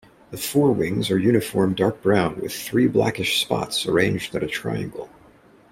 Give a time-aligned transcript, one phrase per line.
[0.31, 5.11] The forewings are uniform dark brown with three blackish spots arranged in a triangle.